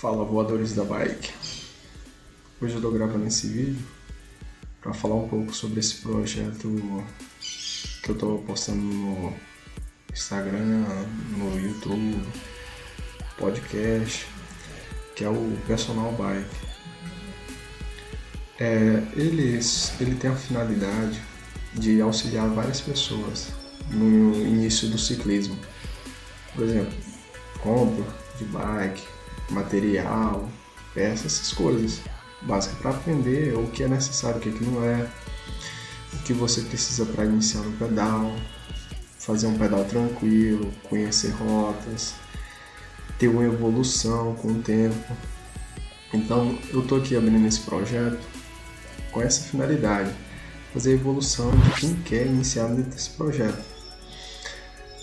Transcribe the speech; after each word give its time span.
Fala 0.00 0.26
voadores 0.26 0.74
da 0.74 0.84
bike. 0.84 1.32
Hoje 2.60 2.74
eu 2.74 2.82
tô 2.82 2.90
gravando 2.90 3.26
esse 3.26 3.46
vídeo 3.46 3.82
para 4.78 4.92
falar 4.92 5.14
um 5.14 5.26
pouco 5.26 5.54
sobre 5.54 5.80
esse 5.80 6.02
projeto 6.02 6.68
que 8.02 8.10
eu 8.10 8.14
tô 8.14 8.36
postando 8.46 8.82
no 8.82 9.32
Instagram, 10.12 10.84
no 11.38 11.58
YouTube, 11.58 12.22
podcast, 13.38 14.26
que 15.14 15.24
é 15.24 15.30
o 15.30 15.56
Personal 15.66 16.12
Bike. 16.12 16.56
É, 18.60 19.02
ele, 19.16 19.58
ele 19.98 20.14
tem 20.16 20.28
a 20.28 20.36
finalidade 20.36 21.22
de 21.72 22.02
auxiliar 22.02 22.50
várias 22.50 22.82
pessoas 22.82 23.48
no 23.90 24.34
início 24.46 24.90
do 24.90 24.98
ciclismo. 24.98 25.58
Por 26.54 26.64
exemplo, 26.64 26.92
compra 27.62 28.04
de 28.36 28.44
bike, 28.44 29.15
material, 29.50 30.48
peças, 30.94 31.26
essas 31.26 31.52
coisas. 31.52 32.00
Básicas 32.42 32.78
para 32.78 32.90
aprender 32.90 33.54
o 33.56 33.66
que 33.68 33.82
é 33.82 33.88
necessário, 33.88 34.38
o 34.38 34.40
que, 34.40 34.50
é 34.50 34.52
que 34.52 34.64
não 34.64 34.84
é, 34.84 35.08
o 36.12 36.18
que 36.18 36.32
você 36.32 36.60
precisa 36.60 37.04
para 37.06 37.24
iniciar 37.24 37.62
no 37.62 37.72
pedal, 37.72 38.30
fazer 39.18 39.46
um 39.46 39.58
pedal 39.58 39.84
tranquilo, 39.86 40.70
conhecer 40.88 41.30
rotas, 41.30 42.14
ter 43.18 43.28
uma 43.28 43.44
evolução 43.44 44.34
com 44.34 44.48
o 44.48 44.62
tempo. 44.62 45.16
Então 46.12 46.58
eu 46.72 46.82
estou 46.82 46.98
aqui 46.98 47.16
abrindo 47.16 47.46
esse 47.46 47.60
projeto 47.60 48.20
com 49.10 49.22
essa 49.22 49.42
finalidade, 49.42 50.12
fazer 50.72 50.90
a 50.90 50.94
evolução 50.94 51.50
de 51.50 51.80
quem 51.80 51.94
quer 52.02 52.26
iniciar 52.26 52.68
nesse 52.68 53.10
projeto. 53.10 53.64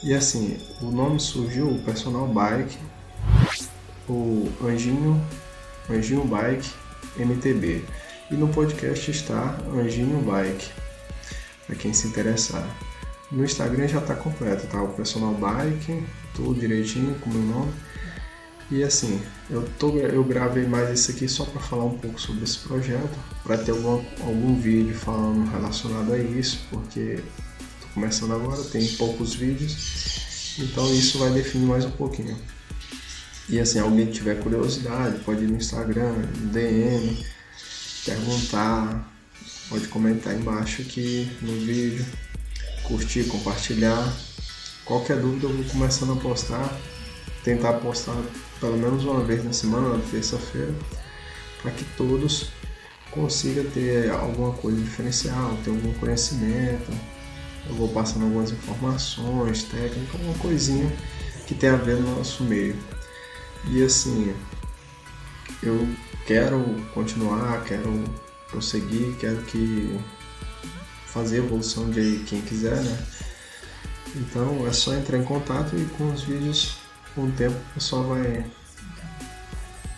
E 0.03 0.13
assim, 0.13 0.57
o 0.81 0.91
nome 0.91 1.19
surgiu, 1.19 1.69
o 1.69 1.83
Personal 1.83 2.27
Bike, 2.27 2.77
o 4.09 4.49
Anjinho, 4.61 5.21
Anjinho 5.89 6.25
Bike 6.25 6.69
MTB. 7.17 7.83
E 8.31 8.35
no 8.35 8.47
podcast 8.47 9.11
está 9.11 9.57
Anjinho 9.73 10.21
Bike, 10.21 10.69
para 11.67 11.75
quem 11.75 11.93
se 11.93 12.07
interessar. 12.07 12.65
No 13.31 13.43
Instagram 13.43 13.87
já 13.87 13.99
está 13.99 14.15
completo, 14.15 14.67
tá? 14.67 14.81
O 14.81 14.89
Personal 14.89 15.33
Bike, 15.33 16.03
tudo 16.35 16.59
direitinho 16.59 17.15
com 17.19 17.29
o 17.29 17.33
meu 17.33 17.55
nome. 17.55 17.73
E 18.71 18.83
assim, 18.83 19.21
eu, 19.49 19.67
tô, 19.77 19.97
eu 19.97 20.23
gravei 20.23 20.65
mais 20.65 20.99
isso 20.99 21.11
aqui 21.11 21.27
só 21.27 21.45
para 21.45 21.61
falar 21.61 21.85
um 21.85 21.97
pouco 21.97 22.19
sobre 22.19 22.43
esse 22.43 22.59
projeto, 22.59 23.17
para 23.43 23.57
ter 23.57 23.71
algum, 23.71 24.03
algum 24.21 24.55
vídeo 24.59 24.95
falando 24.95 25.49
relacionado 25.51 26.13
a 26.13 26.17
isso, 26.17 26.59
porque 26.69 27.19
estou 27.19 27.89
começando 27.93 28.33
agora, 28.33 28.63
tem 28.63 28.87
poucos 28.95 29.35
vídeos, 29.35 30.57
então 30.57 30.91
isso 30.93 31.19
vai 31.19 31.29
definir 31.31 31.67
mais 31.67 31.85
um 31.85 31.91
pouquinho. 31.91 32.37
E 33.53 33.59
assim, 33.59 33.77
alguém 33.77 34.07
que 34.07 34.13
tiver 34.13 34.39
curiosidade, 34.41 35.19
pode 35.19 35.43
ir 35.43 35.47
no 35.47 35.57
Instagram, 35.57 36.13
no 36.39 36.47
DM, 36.47 37.23
perguntar, 38.03 39.07
pode 39.69 39.87
comentar 39.89 40.33
embaixo 40.33 40.81
aqui 40.81 41.31
no 41.39 41.53
vídeo, 41.59 42.03
curtir, 42.81 43.25
compartilhar. 43.25 44.11
Qualquer 44.83 45.19
dúvida 45.19 45.45
eu 45.45 45.53
vou 45.53 45.63
começando 45.65 46.13
a 46.13 46.15
postar, 46.15 46.67
tentar 47.43 47.73
postar 47.73 48.19
pelo 48.59 48.75
menos 48.75 49.03
uma 49.03 49.23
vez 49.23 49.43
na 49.43 49.53
semana, 49.53 49.97
na 49.97 50.03
terça-feira, 50.09 50.73
para 51.61 51.69
que 51.69 51.85
todos 51.95 52.49
consigam 53.11 53.65
ter 53.65 54.09
alguma 54.09 54.53
coisa 54.53 54.81
diferencial, 54.81 55.55
ter 55.63 55.69
algum 55.69 55.93
conhecimento. 55.99 56.91
Eu 57.69 57.75
vou 57.75 57.87
passando 57.89 58.23
algumas 58.23 58.49
informações, 58.49 59.65
técnicas, 59.65 60.15
alguma 60.15 60.39
coisinha 60.39 60.91
que 61.45 61.53
tem 61.53 61.69
a 61.69 61.75
ver 61.75 61.97
no 61.97 62.15
nosso 62.15 62.43
meio. 62.43 62.75
E 63.69 63.83
assim, 63.83 64.35
eu 65.61 65.87
quero 66.25 66.59
continuar, 66.93 67.63
quero 67.63 68.03
prosseguir, 68.49 69.15
quero 69.17 69.41
que 69.43 69.99
fazer 71.05 71.37
evolução 71.37 71.89
de 71.89 72.23
quem 72.27 72.41
quiser, 72.41 72.81
né? 72.81 73.05
Então 74.15 74.67
é 74.67 74.73
só 74.73 74.93
entrar 74.93 75.17
em 75.17 75.23
contato 75.23 75.75
e 75.75 75.85
com 75.97 76.11
os 76.11 76.23
vídeos, 76.23 76.77
com 77.15 77.25
o 77.25 77.31
tempo 77.31 77.55
o 77.55 77.73
pessoal 77.73 78.03
vai, 78.03 78.45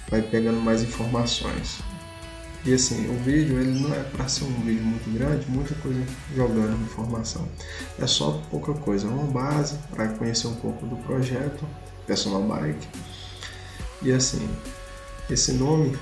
vai 0.09 0.22
pegando 0.22 0.62
mais 0.62 0.84
informações. 0.84 1.80
E 2.64 2.74
assim, 2.74 3.08
o 3.09 3.24
vídeo 3.24 3.59
ele 3.59 3.80
não 3.80 3.94
é 3.94 4.04
para 4.04 4.28
ser 4.28 4.46
um 4.46 4.62
vídeo 4.62 4.84
muito 4.84 5.12
grande, 5.14 5.46
muita 5.50 5.75
coisa 5.75 6.04
jogando 6.36 6.81
informação. 6.84 7.48
É 8.00 8.08
só 8.08 8.42
pouca 8.50 8.74
coisa, 8.74 9.08
uma 9.08 9.31
base 9.31 9.78
para 9.92 10.08
conhecer 10.09 10.48
um 10.48 10.56
pouco 10.56 10.86
do 10.86 10.96
projeto 10.98 11.66
Personal 12.08 12.42
Bike 12.44 12.88
e 14.06 14.12
assim, 14.12 14.48
esse 15.30 15.54
nome 15.54 15.98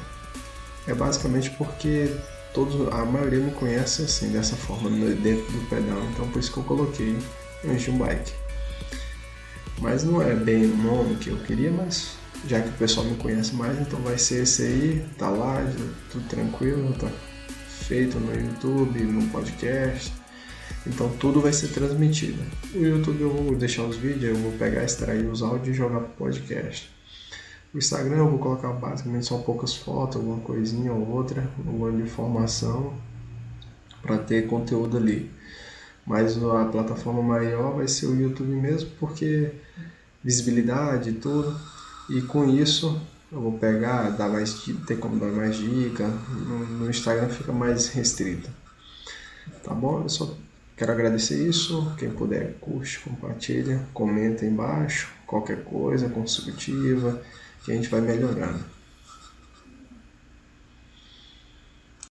é 0.85 0.93
basicamente 0.93 1.49
porque 1.51 2.13
todos, 2.53 2.91
a 2.93 3.05
maioria 3.05 3.39
me 3.39 3.51
conhece 3.51 4.03
assim, 4.03 4.29
dessa 4.31 4.55
forma, 4.55 4.89
dentro 4.89 5.51
do 5.51 5.69
pedal. 5.69 6.03
Então 6.11 6.27
por 6.29 6.39
isso 6.39 6.51
que 6.51 6.59
eu 6.59 6.63
coloquei 6.63 7.17
Anjinho 7.65 7.97
Bike. 7.97 8.33
Mas 9.79 10.03
não 10.03 10.21
é 10.21 10.35
bem 10.35 10.65
o 10.65 10.77
nome 10.77 11.15
que 11.15 11.29
eu 11.29 11.37
queria, 11.37 11.71
mas 11.71 12.17
já 12.47 12.61
que 12.61 12.69
o 12.69 12.73
pessoal 12.73 13.05
me 13.05 13.15
conhece 13.15 13.55
mais, 13.55 13.79
então 13.79 13.99
vai 14.01 14.17
ser 14.17 14.43
esse 14.43 14.63
aí, 14.63 15.05
tá 15.17 15.29
lá, 15.29 15.65
tudo 16.11 16.27
tranquilo, 16.27 16.93
tá 16.93 17.09
feito 17.87 18.19
no 18.19 18.33
YouTube, 18.33 18.99
no 18.99 19.29
podcast. 19.29 20.13
Então 20.85 21.09
tudo 21.17 21.39
vai 21.39 21.53
ser 21.53 21.69
transmitido. 21.69 22.43
O 22.75 22.79
YouTube 22.79 23.21
eu 23.21 23.29
vou 23.29 23.55
deixar 23.55 23.83
os 23.83 23.95
vídeos, 23.95 24.23
eu 24.23 24.35
vou 24.35 24.51
pegar, 24.53 24.83
extrair 24.83 25.25
os 25.25 25.41
áudios 25.41 25.69
e 25.69 25.73
jogar 25.73 26.01
pro 26.01 26.27
podcast. 26.27 26.91
O 27.73 27.77
Instagram 27.77 28.17
eu 28.17 28.29
vou 28.29 28.39
colocar 28.39 28.71
basicamente 28.73 29.25
só 29.25 29.37
poucas 29.39 29.75
fotos, 29.75 30.17
alguma 30.17 30.39
coisinha 30.41 30.93
ou 30.93 31.09
outra, 31.09 31.49
alguma 31.65 31.91
informação 32.01 32.93
para 34.01 34.17
ter 34.17 34.47
conteúdo 34.47 34.97
ali. 34.97 35.31
Mas 36.05 36.37
a 36.43 36.65
plataforma 36.65 37.23
maior 37.23 37.75
vai 37.75 37.87
ser 37.87 38.07
o 38.07 38.15
YouTube 38.15 38.53
mesmo, 38.53 38.91
porque 38.99 39.53
visibilidade 40.23 41.09
e 41.09 41.13
tudo. 41.13 41.59
E 42.09 42.21
com 42.21 42.45
isso 42.47 43.01
eu 43.31 43.41
vou 43.41 43.57
pegar, 43.57 44.11
dar 44.11 44.29
mais, 44.29 44.53
ter 44.85 44.99
como 44.99 45.19
dar 45.19 45.31
mais 45.31 45.55
dica. 45.55 46.07
No, 46.07 46.89
Instagram 46.89 47.29
fica 47.29 47.51
mais 47.51 47.87
restrito. 47.87 48.49
Tá 49.63 49.73
bom? 49.73 50.03
Eu 50.03 50.09
só 50.09 50.37
quero 50.75 50.91
agradecer 50.91 51.47
isso. 51.47 51.93
Quem 51.97 52.09
puder, 52.09 52.53
curte, 52.59 52.99
compartilha, 52.99 53.81
comenta 53.93 54.45
embaixo. 54.45 55.11
Qualquer 55.25 55.63
coisa 55.63 56.09
construtiva 56.09 57.21
que 57.63 57.71
a 57.71 57.75
gente 57.75 57.89
vai 57.89 58.01
melhorando. 58.01 58.63